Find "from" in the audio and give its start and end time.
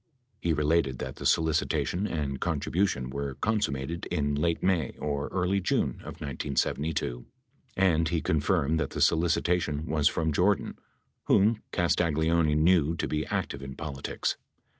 10.07-10.33